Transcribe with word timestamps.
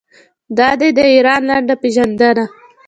دا 0.57 0.69
دی 0.79 0.89
د 0.97 0.99
ایران 1.13 1.41
لنډه 1.49 1.75
پیژندنه. 1.81 2.45